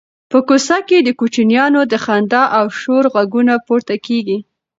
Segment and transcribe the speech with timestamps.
[0.31, 4.37] په کوڅه کې د کوچنیانو د خندا او شور غږونه پورته کېږي.